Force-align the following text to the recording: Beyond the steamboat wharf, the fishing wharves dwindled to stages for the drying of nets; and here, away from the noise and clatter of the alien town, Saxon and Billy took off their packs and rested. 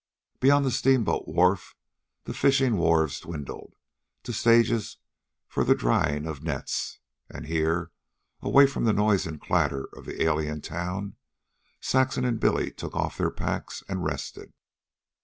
Beyond 0.39 0.65
the 0.65 0.71
steamboat 0.71 1.27
wharf, 1.27 1.75
the 2.23 2.33
fishing 2.33 2.73
wharves 2.77 3.19
dwindled 3.19 3.75
to 4.23 4.33
stages 4.33 4.97
for 5.47 5.63
the 5.63 5.75
drying 5.75 6.25
of 6.25 6.41
nets; 6.41 6.97
and 7.29 7.45
here, 7.45 7.91
away 8.41 8.65
from 8.65 8.85
the 8.85 8.93
noise 8.93 9.27
and 9.27 9.39
clatter 9.39 9.83
of 9.93 10.05
the 10.05 10.23
alien 10.23 10.59
town, 10.61 11.17
Saxon 11.81 12.25
and 12.25 12.39
Billy 12.39 12.71
took 12.71 12.95
off 12.95 13.19
their 13.19 13.29
packs 13.29 13.83
and 13.87 14.03
rested. 14.03 14.53